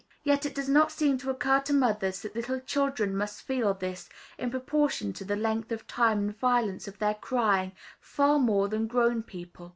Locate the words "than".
8.67-8.87